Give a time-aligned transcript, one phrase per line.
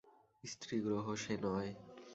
[0.43, 1.71] স্ত্রীগ্রহ সে নয়।